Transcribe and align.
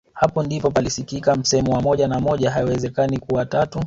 Hapo 0.13 0.43
ndipo 0.43 0.71
palisikika 0.71 1.35
msemo 1.35 1.71
wa 1.71 1.81
moja 1.81 2.07
na 2.07 2.19
moja 2.19 2.51
haiwezekani 2.51 3.19
kuwa 3.19 3.45
tatu 3.45 3.79